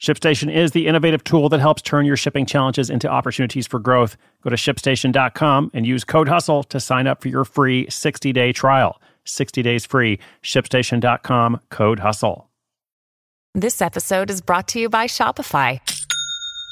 ShipStation 0.00 0.54
is 0.54 0.70
the 0.70 0.86
innovative 0.86 1.24
tool 1.24 1.48
that 1.48 1.60
helps 1.60 1.82
turn 1.82 2.06
your 2.06 2.16
shipping 2.16 2.46
challenges 2.46 2.88
into 2.88 3.08
opportunities 3.08 3.66
for 3.66 3.80
growth. 3.80 4.16
Go 4.42 4.50
to 4.50 4.56
shipstation.com 4.56 5.72
and 5.74 5.86
use 5.86 6.04
code 6.04 6.28
HUSTLE 6.28 6.64
to 6.64 6.78
sign 6.78 7.08
up 7.08 7.20
for 7.20 7.28
your 7.28 7.44
free 7.44 7.88
60 7.90 8.32
day 8.32 8.52
trial. 8.52 9.00
60 9.24 9.62
days 9.62 9.84
free. 9.84 10.20
ShipStation.com, 10.42 11.60
code 11.70 11.98
HUSTLE. 11.98 12.48
This 13.54 13.82
episode 13.82 14.30
is 14.30 14.40
brought 14.40 14.68
to 14.68 14.78
you 14.78 14.88
by 14.88 15.06
Shopify. 15.06 15.80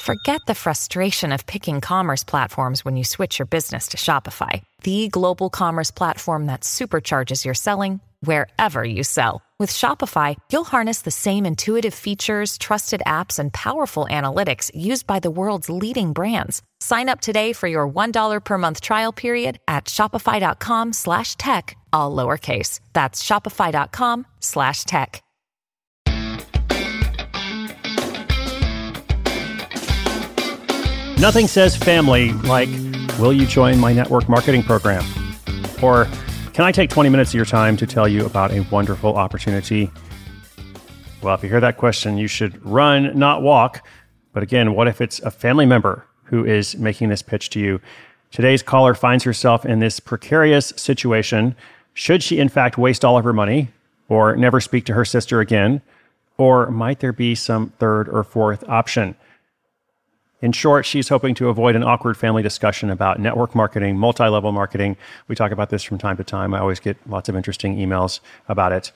Forget 0.00 0.40
the 0.48 0.54
frustration 0.54 1.30
of 1.30 1.46
picking 1.46 1.80
commerce 1.80 2.24
platforms 2.24 2.84
when 2.84 2.96
you 2.96 3.04
switch 3.04 3.38
your 3.38 3.46
business 3.46 3.88
to 3.88 3.96
Shopify, 3.96 4.62
the 4.82 5.06
global 5.08 5.48
commerce 5.48 5.92
platform 5.92 6.46
that 6.46 6.62
supercharges 6.62 7.44
your 7.44 7.54
selling 7.54 8.00
wherever 8.22 8.82
you 8.82 9.04
sell. 9.04 9.42
With 9.58 9.70
Shopify, 9.70 10.34
you'll 10.50 10.64
harness 10.64 11.02
the 11.02 11.12
same 11.12 11.46
intuitive 11.46 11.94
features, 11.94 12.58
trusted 12.58 13.00
apps, 13.06 13.38
and 13.38 13.52
powerful 13.52 14.08
analytics 14.10 14.72
used 14.74 15.06
by 15.06 15.20
the 15.20 15.30
world's 15.30 15.70
leading 15.70 16.12
brands. 16.12 16.62
Sign 16.80 17.08
up 17.08 17.20
today 17.20 17.52
for 17.52 17.68
your 17.68 17.88
$1 17.88 18.44
per 18.44 18.58
month 18.58 18.80
trial 18.80 19.12
period 19.12 19.60
at 19.68 19.84
shopify.com 19.84 20.92
slash 20.92 21.36
tech, 21.36 21.76
all 21.92 22.16
lowercase. 22.16 22.80
That's 22.92 23.22
shopify.com 23.22 24.26
slash 24.40 24.82
tech. 24.82 25.22
Nothing 31.22 31.46
says 31.46 31.76
family 31.76 32.32
like, 32.32 32.68
will 33.20 33.32
you 33.32 33.46
join 33.46 33.78
my 33.78 33.92
network 33.92 34.28
marketing 34.28 34.64
program? 34.64 35.04
Or, 35.80 36.08
can 36.52 36.66
I 36.66 36.72
take 36.72 36.90
20 36.90 37.08
minutes 37.08 37.30
of 37.30 37.34
your 37.34 37.46
time 37.46 37.76
to 37.78 37.86
tell 37.86 38.06
you 38.06 38.26
about 38.26 38.52
a 38.52 38.60
wonderful 38.70 39.16
opportunity? 39.16 39.90
Well, 41.22 41.34
if 41.34 41.42
you 41.42 41.48
hear 41.48 41.60
that 41.60 41.78
question, 41.78 42.18
you 42.18 42.28
should 42.28 42.64
run, 42.64 43.18
not 43.18 43.42
walk. 43.42 43.86
But 44.32 44.42
again, 44.42 44.74
what 44.74 44.86
if 44.86 45.00
it's 45.00 45.18
a 45.20 45.30
family 45.30 45.64
member 45.64 46.06
who 46.24 46.44
is 46.44 46.76
making 46.76 47.08
this 47.08 47.22
pitch 47.22 47.50
to 47.50 47.60
you? 47.60 47.80
Today's 48.30 48.62
caller 48.62 48.94
finds 48.94 49.24
herself 49.24 49.64
in 49.64 49.78
this 49.78 50.00
precarious 50.00 50.72
situation. 50.76 51.56
Should 51.94 52.22
she, 52.22 52.38
in 52.38 52.48
fact, 52.48 52.76
waste 52.76 53.04
all 53.04 53.16
of 53.16 53.24
her 53.24 53.32
money 53.32 53.68
or 54.08 54.36
never 54.36 54.60
speak 54.60 54.84
to 54.86 54.94
her 54.94 55.04
sister 55.04 55.40
again? 55.40 55.80
Or 56.36 56.70
might 56.70 57.00
there 57.00 57.12
be 57.12 57.34
some 57.34 57.70
third 57.78 58.08
or 58.08 58.24
fourth 58.24 58.68
option? 58.68 59.14
In 60.42 60.50
short, 60.50 60.84
she's 60.84 61.08
hoping 61.08 61.36
to 61.36 61.48
avoid 61.50 61.76
an 61.76 61.84
awkward 61.84 62.16
family 62.16 62.42
discussion 62.42 62.90
about 62.90 63.20
network 63.20 63.54
marketing, 63.54 63.96
multi 63.96 64.26
level 64.26 64.50
marketing. 64.50 64.96
We 65.28 65.36
talk 65.36 65.52
about 65.52 65.70
this 65.70 65.84
from 65.84 65.98
time 65.98 66.16
to 66.16 66.24
time. 66.24 66.52
I 66.52 66.58
always 66.58 66.80
get 66.80 66.96
lots 67.08 67.28
of 67.28 67.36
interesting 67.36 67.76
emails 67.76 68.18
about 68.48 68.72
it. 68.72 68.90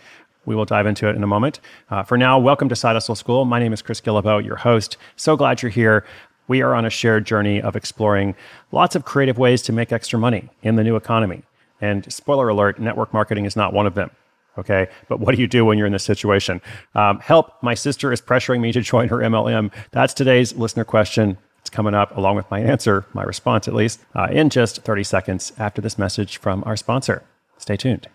We 0.45 0.57
will 0.57 0.65
dive 0.65 0.87
into 0.87 1.09
it 1.09 1.15
in 1.15 1.23
a 1.23 1.27
moment. 1.29 1.61
Uh, 1.89 2.03
for 2.03 2.19
now, 2.19 2.37
welcome 2.37 2.69
to 2.69 2.75
Side 2.75 2.95
Hustle 2.95 3.15
School. 3.15 3.45
My 3.45 3.61
name 3.61 3.73
is 3.73 3.81
Chris 3.81 4.01
Guillebeau, 4.01 4.45
your 4.45 4.57
host. 4.57 4.97
So 5.15 5.37
glad 5.37 5.63
you're 5.63 5.71
here. 5.71 6.05
We 6.49 6.63
are 6.63 6.75
on 6.75 6.85
a 6.85 6.91
shared 6.91 7.25
journey 7.25 7.63
of 7.63 7.77
exploring 7.77 8.35
lots 8.73 8.97
of 8.97 9.05
creative 9.05 9.39
ways 9.39 9.63
to 9.63 9.73
make 9.73 9.93
extra 9.93 10.19
money 10.19 10.49
in 10.65 10.75
the 10.75 10.83
new 10.83 10.97
economy. 10.97 11.45
And 11.81 12.13
spoiler 12.13 12.49
alert, 12.49 12.81
network 12.81 13.13
marketing 13.13 13.45
is 13.45 13.55
not 13.55 13.73
one 13.73 13.87
of 13.87 13.95
them. 13.95 14.11
Okay. 14.59 14.89
But 15.09 15.21
what 15.21 15.35
do 15.35 15.41
you 15.41 15.47
do 15.47 15.65
when 15.65 15.79
you're 15.79 15.87
in 15.87 15.93
this 15.93 16.05
situation? 16.05 16.61
Um, 16.95 17.21
help. 17.21 17.63
My 17.63 17.75
sister 17.75 18.13
is 18.13 18.21
pressuring 18.21 18.61
me 18.61 18.73
to 18.73 18.81
join 18.81 19.09
her 19.09 19.19
MLM. 19.19 19.73
That's 19.91 20.15
today's 20.15 20.55
listener 20.55 20.85
question. 20.85 21.39
It's 21.61 21.71
coming 21.71 21.95
up 21.95 22.17
along 22.17 22.37
with 22.37 22.49
my 22.51 22.61
answer, 22.61 23.07
my 23.13 23.25
response 23.25 23.67
at 23.67 23.75
least, 23.75 24.01
uh, 24.15 24.29
in 24.31 24.51
just 24.51 24.83
30 24.83 25.03
seconds 25.03 25.53
after 25.59 25.83
this 25.83 25.99
message 25.99 26.39
from 26.39 26.63
our 26.65 26.77
sponsor. 26.77 27.25
Stay 27.59 27.77
tuned. 27.77 28.09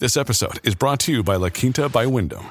This 0.00 0.16
episode 0.16 0.60
is 0.62 0.74
brought 0.74 1.00
to 1.00 1.12
you 1.12 1.22
by 1.22 1.36
La 1.36 1.48
Quinta 1.48 1.88
by 1.88 2.06
Wyndham. 2.06 2.50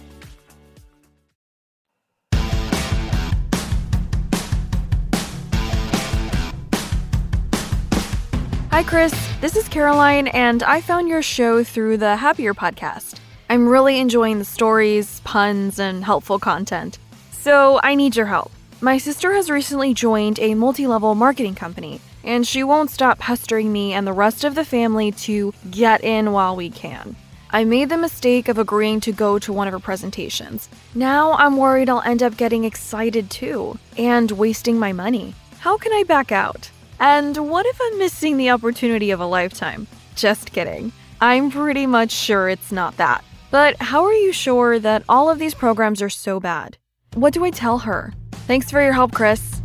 Hi, 8.71 8.83
Chris. 8.83 9.13
This 9.41 9.57
is 9.57 9.67
Caroline, 9.67 10.27
and 10.27 10.63
I 10.63 10.79
found 10.79 11.09
your 11.09 11.21
show 11.21 11.61
through 11.61 11.97
the 11.97 12.15
Happier 12.15 12.53
podcast. 12.53 13.19
I'm 13.49 13.67
really 13.67 13.99
enjoying 13.99 14.39
the 14.39 14.45
stories, 14.45 15.19
puns, 15.25 15.77
and 15.77 16.05
helpful 16.05 16.39
content. 16.39 16.97
So 17.31 17.81
I 17.83 17.95
need 17.95 18.15
your 18.15 18.27
help. 18.27 18.49
My 18.79 18.97
sister 18.97 19.33
has 19.33 19.49
recently 19.49 19.93
joined 19.93 20.39
a 20.39 20.55
multi 20.55 20.87
level 20.87 21.15
marketing 21.15 21.53
company, 21.53 21.99
and 22.23 22.47
she 22.47 22.63
won't 22.63 22.89
stop 22.89 23.19
pestering 23.19 23.73
me 23.73 23.91
and 23.91 24.07
the 24.07 24.13
rest 24.13 24.45
of 24.45 24.55
the 24.55 24.63
family 24.63 25.11
to 25.11 25.53
get 25.69 26.01
in 26.01 26.31
while 26.31 26.55
we 26.55 26.69
can. 26.69 27.17
I 27.49 27.65
made 27.65 27.89
the 27.89 27.97
mistake 27.97 28.47
of 28.47 28.57
agreeing 28.57 29.01
to 29.01 29.11
go 29.11 29.37
to 29.37 29.51
one 29.51 29.67
of 29.67 29.73
her 29.73 29.79
presentations. 29.79 30.69
Now 30.95 31.33
I'm 31.33 31.57
worried 31.57 31.89
I'll 31.89 32.01
end 32.03 32.23
up 32.23 32.37
getting 32.37 32.63
excited 32.63 33.29
too 33.29 33.77
and 33.97 34.31
wasting 34.31 34.79
my 34.79 34.93
money. 34.93 35.35
How 35.59 35.77
can 35.77 35.91
I 35.91 36.03
back 36.03 36.31
out? 36.31 36.71
And 37.01 37.49
what 37.49 37.65
if 37.65 37.79
I'm 37.81 37.97
missing 37.97 38.37
the 38.37 38.51
opportunity 38.51 39.09
of 39.09 39.19
a 39.19 39.25
lifetime? 39.25 39.87
Just 40.13 40.51
kidding. 40.51 40.91
I'm 41.19 41.49
pretty 41.49 41.87
much 41.87 42.11
sure 42.11 42.47
it's 42.47 42.71
not 42.71 42.95
that. 42.97 43.25
But 43.49 43.75
how 43.81 44.03
are 44.05 44.13
you 44.13 44.31
sure 44.31 44.77
that 44.77 45.03
all 45.09 45.27
of 45.27 45.39
these 45.39 45.55
programs 45.55 46.03
are 46.03 46.11
so 46.11 46.39
bad? 46.39 46.77
What 47.15 47.33
do 47.33 47.43
I 47.43 47.49
tell 47.49 47.79
her? 47.79 48.13
Thanks 48.45 48.69
for 48.69 48.83
your 48.83 48.93
help, 48.93 49.13
Chris. 49.13 49.63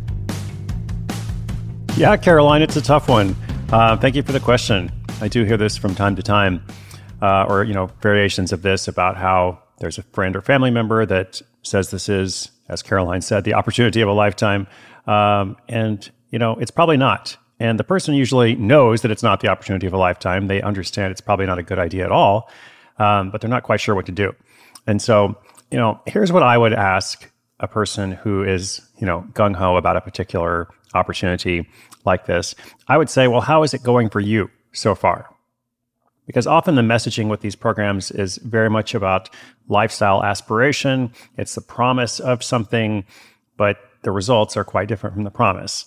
Yeah, 1.95 2.17
Caroline, 2.17 2.63
it's 2.63 2.75
a 2.75 2.81
tough 2.81 3.07
one. 3.07 3.35
Uh, 3.71 3.95
thank 3.97 4.15
you 4.15 4.23
for 4.23 4.31
the 4.31 4.39
question. 4.39 4.91
I 5.21 5.27
do 5.27 5.43
hear 5.43 5.57
this 5.57 5.77
from 5.77 5.93
time 5.93 6.15
to 6.15 6.23
time, 6.23 6.65
uh, 7.21 7.45
or 7.47 7.63
you 7.63 7.75
know, 7.75 7.85
variations 8.01 8.51
of 8.51 8.63
this 8.63 8.87
about 8.87 9.15
how 9.15 9.59
there's 9.77 9.99
a 9.99 10.03
friend 10.03 10.35
or 10.35 10.41
family 10.41 10.71
member 10.71 11.05
that 11.05 11.39
says 11.61 11.91
this 11.91 12.09
is, 12.09 12.49
as 12.67 12.81
Caroline 12.81 13.21
said, 13.21 13.43
the 13.43 13.53
opportunity 13.53 14.01
of 14.01 14.09
a 14.09 14.13
lifetime, 14.13 14.65
um, 15.05 15.55
and 15.69 16.09
you 16.29 16.39
know, 16.39 16.55
it's 16.55 16.71
probably 16.71 16.97
not. 16.97 17.37
And 17.59 17.79
the 17.79 17.83
person 17.83 18.13
usually 18.13 18.55
knows 18.55 19.01
that 19.01 19.11
it's 19.11 19.23
not 19.23 19.39
the 19.39 19.47
opportunity 19.47 19.87
of 19.87 19.93
a 19.93 19.97
lifetime. 19.97 20.47
They 20.47 20.61
understand 20.61 21.11
it's 21.11 21.21
probably 21.21 21.45
not 21.45 21.57
a 21.57 21.63
good 21.63 21.79
idea 21.79 22.05
at 22.05 22.11
all, 22.11 22.49
um, 22.99 23.31
but 23.31 23.41
they're 23.41 23.49
not 23.49 23.63
quite 23.63 23.81
sure 23.81 23.95
what 23.95 24.05
to 24.05 24.11
do. 24.11 24.35
And 24.85 25.01
so, 25.01 25.35
you 25.71 25.77
know, 25.77 25.99
here's 26.05 26.31
what 26.31 26.43
I 26.43 26.57
would 26.57 26.73
ask 26.73 27.29
a 27.59 27.67
person 27.67 28.11
who 28.11 28.43
is, 28.43 28.81
you 28.99 29.07
know, 29.07 29.25
gung 29.33 29.55
ho 29.55 29.75
about 29.75 29.97
a 29.97 30.01
particular 30.01 30.67
opportunity 30.93 31.67
like 32.05 32.25
this. 32.25 32.53
I 32.87 32.97
would 32.97 33.09
say, 33.09 33.27
well, 33.27 33.41
how 33.41 33.63
is 33.63 33.73
it 33.73 33.83
going 33.83 34.09
for 34.09 34.19
you 34.19 34.49
so 34.71 34.93
far? 34.93 35.29
Because 36.27 36.45
often 36.45 36.75
the 36.75 36.81
messaging 36.81 37.29
with 37.29 37.41
these 37.41 37.55
programs 37.55 38.11
is 38.11 38.37
very 38.37 38.69
much 38.69 38.93
about 38.93 39.29
lifestyle 39.67 40.23
aspiration. 40.23 41.11
It's 41.37 41.55
the 41.55 41.61
promise 41.61 42.19
of 42.19 42.43
something, 42.43 43.05
but 43.55 43.77
the 44.03 44.11
results 44.11 44.55
are 44.55 44.63
quite 44.63 44.87
different 44.87 45.15
from 45.15 45.23
the 45.23 45.31
promise. 45.31 45.85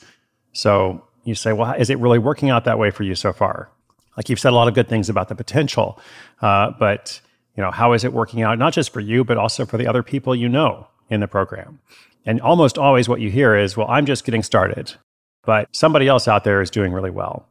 So 0.52 1.04
you 1.24 1.34
say, 1.34 1.52
well, 1.52 1.72
is 1.72 1.90
it 1.90 1.98
really 1.98 2.18
working 2.18 2.50
out 2.50 2.64
that 2.64 2.78
way 2.78 2.90
for 2.90 3.02
you 3.02 3.14
so 3.14 3.32
far? 3.32 3.70
Like 4.16 4.28
you've 4.28 4.40
said 4.40 4.52
a 4.52 4.56
lot 4.56 4.68
of 4.68 4.74
good 4.74 4.88
things 4.88 5.08
about 5.08 5.28
the 5.28 5.34
potential, 5.34 6.00
uh, 6.42 6.72
but 6.78 7.20
you 7.56 7.62
know, 7.62 7.70
how 7.70 7.92
is 7.92 8.04
it 8.04 8.12
working 8.12 8.42
out? 8.42 8.58
Not 8.58 8.72
just 8.72 8.92
for 8.92 9.00
you, 9.00 9.24
but 9.24 9.36
also 9.36 9.66
for 9.66 9.76
the 9.76 9.86
other 9.86 10.02
people 10.02 10.34
you 10.34 10.48
know 10.48 10.88
in 11.08 11.20
the 11.20 11.28
program. 11.28 11.80
And 12.24 12.40
almost 12.40 12.78
always 12.78 13.08
what 13.08 13.20
you 13.20 13.30
hear 13.30 13.56
is, 13.56 13.76
well, 13.76 13.88
I'm 13.88 14.06
just 14.06 14.24
getting 14.24 14.42
started, 14.42 14.94
but 15.44 15.68
somebody 15.72 16.06
else 16.06 16.28
out 16.28 16.44
there 16.44 16.60
is 16.60 16.70
doing 16.70 16.92
really 16.92 17.10
well. 17.10 17.48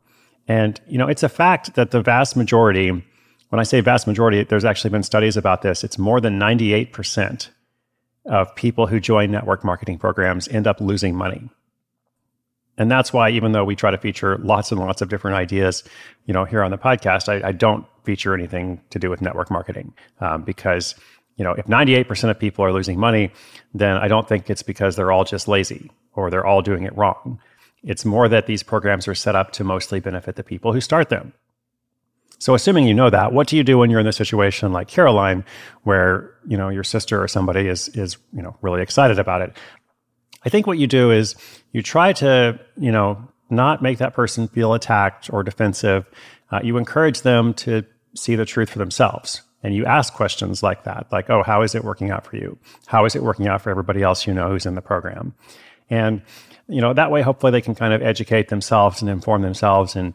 And 0.47 0.79
you 0.87 0.97
know, 0.97 1.07
it's 1.07 1.23
a 1.23 1.29
fact 1.29 1.75
that 1.75 1.91
the 1.91 2.01
vast 2.01 2.35
majority, 2.35 2.89
when 2.89 3.59
I 3.59 3.63
say 3.63 3.81
vast 3.81 4.07
majority, 4.07 4.43
there's 4.43 4.65
actually 4.65 4.89
been 4.89 5.03
studies 5.03 5.37
about 5.37 5.61
this. 5.61 5.83
It's 5.83 5.97
more 5.97 6.21
than 6.21 6.39
98% 6.39 7.49
of 8.25 8.53
people 8.55 8.87
who 8.87 8.99
join 8.99 9.31
network 9.31 9.63
marketing 9.63 9.97
programs 9.97 10.47
end 10.47 10.67
up 10.67 10.81
losing 10.81 11.15
money. 11.15 11.49
And 12.79 12.89
that's 12.89 13.11
why, 13.11 13.29
even 13.29 13.51
though 13.51 13.65
we 13.65 13.75
try 13.75 13.91
to 13.91 13.97
feature 13.97 14.37
lots 14.37 14.71
and 14.71 14.79
lots 14.79 15.01
of 15.01 15.09
different 15.09 15.35
ideas, 15.35 15.83
you 16.25 16.33
know, 16.33 16.45
here 16.45 16.63
on 16.63 16.71
the 16.71 16.77
podcast, 16.77 17.27
I, 17.27 17.49
I 17.49 17.51
don't 17.51 17.85
feature 18.05 18.33
anything 18.33 18.81
to 18.89 18.97
do 18.97 19.09
with 19.09 19.21
network 19.21 19.51
marketing 19.51 19.93
um, 20.21 20.43
because, 20.43 20.95
you 21.35 21.43
know, 21.43 21.51
if 21.51 21.65
98% 21.65 22.29
of 22.29 22.39
people 22.39 22.63
are 22.63 22.71
losing 22.71 22.97
money, 22.97 23.31
then 23.73 23.97
I 23.97 24.07
don't 24.07 24.27
think 24.27 24.49
it's 24.49 24.63
because 24.63 24.95
they're 24.95 25.11
all 25.11 25.25
just 25.25 25.49
lazy 25.49 25.91
or 26.13 26.31
they're 26.31 26.45
all 26.45 26.61
doing 26.61 26.83
it 26.83 26.97
wrong. 26.97 27.41
It's 27.83 28.05
more 28.05 28.29
that 28.29 28.47
these 28.47 28.63
programs 28.63 29.09
are 29.09 29.15
set 29.15 29.35
up 29.35 29.51
to 29.53 29.65
mostly 29.65 29.99
benefit 29.99 30.37
the 30.37 30.43
people 30.43 30.71
who 30.71 30.81
start 30.81 31.09
them. 31.09 31.33
So 32.39 32.53
assuming 32.55 32.87
you 32.87 32.93
know 32.93 33.09
that, 33.09 33.33
what 33.33 33.47
do 33.47 33.57
you 33.57 33.63
do 33.63 33.77
when 33.77 33.89
you're 33.89 33.99
in 33.99 34.07
a 34.07 34.13
situation 34.13 34.71
like 34.71 34.87
Caroline 34.87 35.43
where, 35.83 36.33
you 36.47 36.55
know, 36.55 36.69
your 36.69 36.85
sister 36.85 37.21
or 37.21 37.27
somebody 37.27 37.67
is 37.67 37.89
is, 37.89 38.15
you 38.31 38.41
know, 38.41 38.55
really 38.61 38.81
excited 38.81 39.19
about 39.19 39.41
it? 39.41 39.57
I 40.45 40.49
think 40.49 40.67
what 40.67 40.77
you 40.77 40.87
do 40.87 41.11
is 41.11 41.35
you 41.71 41.81
try 41.81 42.13
to, 42.13 42.59
you 42.77 42.91
know, 42.91 43.27
not 43.49 43.81
make 43.81 43.97
that 43.97 44.13
person 44.13 44.47
feel 44.47 44.73
attacked 44.73 45.29
or 45.33 45.43
defensive. 45.43 46.05
Uh, 46.51 46.59
you 46.63 46.77
encourage 46.77 47.21
them 47.21 47.53
to 47.55 47.83
see 48.15 48.35
the 48.35 48.45
truth 48.45 48.69
for 48.69 48.79
themselves. 48.79 49.41
And 49.61 49.75
you 49.75 49.85
ask 49.85 50.13
questions 50.13 50.63
like 50.63 50.85
that, 50.85 51.07
like, 51.11 51.29
oh, 51.29 51.43
how 51.43 51.63
is 51.63 51.75
it 51.75 51.83
working 51.83 52.11
out 52.11 52.25
for 52.25 52.37
you? 52.37 52.57
How 52.85 53.03
is 53.05 53.15
it 53.15 53.23
working 53.23 53.47
out 53.47 53.61
for 53.61 53.69
everybody 53.69 54.01
else 54.01 54.25
you 54.25 54.33
know 54.33 54.49
who's 54.49 54.65
in 54.65 54.75
the 54.75 54.81
program? 54.81 55.33
And, 55.89 56.21
you 56.69 56.79
know, 56.79 56.93
that 56.93 57.11
way, 57.11 57.21
hopefully 57.21 57.51
they 57.51 57.61
can 57.61 57.75
kind 57.75 57.93
of 57.93 58.01
educate 58.01 58.47
themselves 58.47 59.01
and 59.01 59.09
inform 59.09 59.41
themselves 59.41 59.97
and 59.97 60.13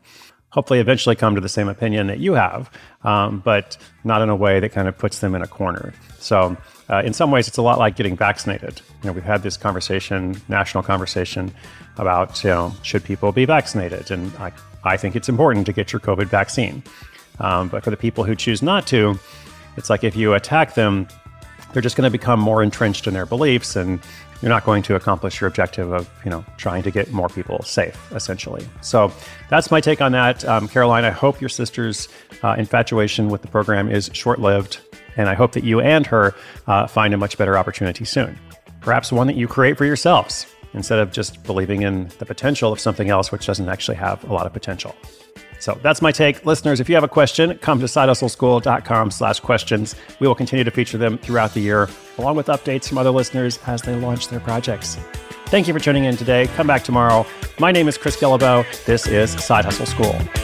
hopefully 0.54 0.78
eventually 0.78 1.16
come 1.16 1.34
to 1.34 1.40
the 1.40 1.48
same 1.48 1.68
opinion 1.68 2.06
that 2.06 2.20
you 2.20 2.34
have, 2.34 2.70
um, 3.02 3.40
but 3.44 3.76
not 4.04 4.22
in 4.22 4.28
a 4.28 4.36
way 4.36 4.60
that 4.60 4.70
kind 4.70 4.86
of 4.86 4.96
puts 4.96 5.18
them 5.18 5.34
in 5.34 5.42
a 5.42 5.48
corner. 5.48 5.92
So, 6.20 6.56
uh, 6.88 7.02
in 7.04 7.12
some 7.12 7.32
ways, 7.32 7.48
it's 7.48 7.56
a 7.56 7.62
lot 7.62 7.80
like 7.80 7.96
getting 7.96 8.16
vaccinated. 8.16 8.80
You 9.02 9.08
know, 9.08 9.12
we've 9.12 9.24
had 9.24 9.42
this 9.42 9.56
conversation, 9.56 10.40
national 10.48 10.84
conversation, 10.84 11.52
about 11.98 12.42
you 12.44 12.50
know 12.50 12.72
should 12.82 13.02
people 13.02 13.32
be 13.32 13.44
vaccinated, 13.44 14.12
and 14.12 14.32
I, 14.36 14.52
I 14.84 14.96
think 14.96 15.16
it's 15.16 15.28
important 15.28 15.66
to 15.66 15.72
get 15.72 15.92
your 15.92 16.00
COVID 16.00 16.26
vaccine. 16.26 16.84
Um, 17.40 17.68
but 17.68 17.82
for 17.82 17.90
the 17.90 17.96
people 17.96 18.22
who 18.22 18.36
choose 18.36 18.62
not 18.62 18.86
to, 18.88 19.18
it's 19.76 19.90
like 19.90 20.04
if 20.04 20.14
you 20.14 20.34
attack 20.34 20.74
them, 20.74 21.08
they're 21.72 21.82
just 21.82 21.96
going 21.96 22.06
to 22.06 22.16
become 22.16 22.38
more 22.38 22.62
entrenched 22.62 23.08
in 23.08 23.14
their 23.14 23.26
beliefs, 23.26 23.74
and 23.74 23.98
you're 24.42 24.50
not 24.50 24.64
going 24.64 24.82
to 24.84 24.94
accomplish 24.94 25.40
your 25.40 25.48
objective 25.48 25.92
of 25.92 26.08
you 26.24 26.30
know 26.30 26.44
trying 26.56 26.82
to 26.82 26.90
get 26.90 27.12
more 27.12 27.28
people 27.28 27.62
safe, 27.62 27.98
essentially. 28.12 28.66
So 28.80 29.12
that's 29.48 29.70
my 29.70 29.80
take 29.80 30.00
on 30.00 30.12
that, 30.12 30.44
um, 30.44 30.68
Caroline. 30.68 31.04
I 31.04 31.10
hope 31.10 31.40
your 31.40 31.48
sister's 31.48 32.08
uh, 32.42 32.54
infatuation 32.58 33.28
with 33.28 33.42
the 33.42 33.48
program 33.48 33.90
is 33.90 34.10
short-lived, 34.12 34.78
and 35.16 35.28
I 35.28 35.34
hope 35.34 35.52
that 35.52 35.64
you 35.64 35.80
and 35.80 36.06
her 36.06 36.34
uh, 36.66 36.86
find 36.86 37.14
a 37.14 37.16
much 37.16 37.38
better 37.38 37.56
opportunity 37.56 38.04
soon. 38.04 38.38
Perhaps 38.80 39.12
one 39.12 39.26
that 39.28 39.36
you 39.36 39.48
create 39.48 39.78
for 39.78 39.84
yourselves 39.84 40.46
instead 40.74 40.98
of 40.98 41.12
just 41.12 41.42
believing 41.44 41.82
in 41.82 42.08
the 42.18 42.26
potential 42.26 42.72
of 42.72 42.80
something 42.80 43.08
else 43.08 43.32
which 43.32 43.46
doesn't 43.46 43.68
actually 43.68 43.96
have 43.96 44.22
a 44.28 44.32
lot 44.32 44.44
of 44.44 44.52
potential. 44.52 44.94
So 45.64 45.78
that's 45.82 46.02
my 46.02 46.12
take. 46.12 46.44
Listeners, 46.44 46.78
if 46.78 46.90
you 46.90 46.94
have 46.94 47.04
a 47.04 47.08
question, 47.08 47.56
come 47.56 47.80
to 47.80 47.86
sidehustleschool.com 47.86 49.10
slash 49.10 49.40
questions. 49.40 49.94
We 50.20 50.28
will 50.28 50.34
continue 50.34 50.62
to 50.62 50.70
feature 50.70 50.98
them 50.98 51.16
throughout 51.16 51.54
the 51.54 51.60
year, 51.60 51.88
along 52.18 52.36
with 52.36 52.48
updates 52.48 52.86
from 52.86 52.98
other 52.98 53.10
listeners 53.10 53.58
as 53.66 53.80
they 53.80 53.96
launch 53.96 54.28
their 54.28 54.40
projects. 54.40 54.98
Thank 55.46 55.66
you 55.66 55.72
for 55.72 55.80
tuning 55.80 56.04
in 56.04 56.18
today. 56.18 56.48
Come 56.48 56.66
back 56.66 56.84
tomorrow. 56.84 57.24
My 57.58 57.72
name 57.72 57.88
is 57.88 57.96
Chris 57.96 58.14
Guillebeau. 58.14 58.84
This 58.84 59.06
is 59.06 59.30
Side 59.42 59.64
Hustle 59.64 59.86
School. 59.86 60.43